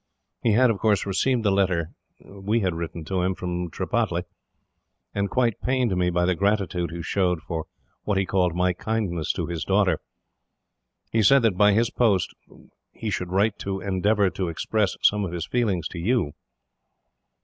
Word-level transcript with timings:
He 0.41 0.53
had, 0.53 0.71
of 0.71 0.79
course, 0.79 1.05
received 1.05 1.43
the 1.43 1.51
letter 1.51 1.91
we 2.25 2.61
had 2.61 2.73
written 2.73 3.05
to 3.05 3.21
him 3.21 3.35
from 3.35 3.69
Tripataly, 3.69 4.23
and 5.13 5.29
quite 5.29 5.61
pained 5.61 5.95
me 5.95 6.09
by 6.09 6.25
the 6.25 6.33
gratitude 6.33 6.89
he 6.89 7.03
showed 7.03 7.43
for 7.43 7.67
what 8.01 8.17
he 8.17 8.25
called 8.25 8.55
my 8.55 8.73
kindness 8.73 9.31
to 9.33 9.45
his 9.45 9.63
daughter. 9.63 9.99
"He 11.11 11.21
said 11.21 11.43
that, 11.43 11.55
by 11.55 11.75
this 11.75 11.91
post, 11.91 12.33
he 12.91 13.11
should 13.11 13.29
write 13.31 13.59
to 13.59 13.79
endeavour 13.79 14.31
to 14.31 14.49
express 14.49 14.97
some 15.03 15.23
of 15.23 15.33
his 15.33 15.45
feelings 15.45 15.87
to 15.89 15.99
you. 15.99 16.31